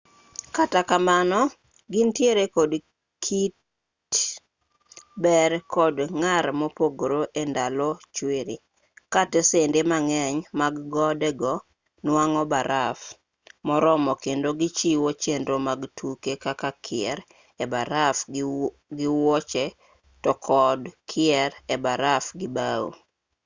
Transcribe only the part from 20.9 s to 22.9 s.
kier e baraf gi bao